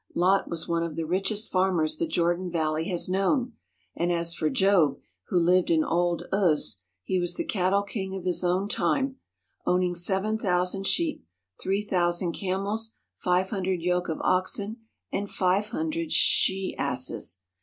[0.15, 3.53] Lot was one of the richest farmers the Jordan Valley has known,
[3.95, 8.25] and as for Job, who lived in old Uz, he was the cattle king of
[8.25, 9.17] his time,
[9.67, 11.23] owning seven thousand sheep,
[11.61, 14.77] three thousand camels, five hundred yoke of oxen,
[15.11, 17.39] and five hundred she 159 THE HOLY LAND AND SYRIA asses.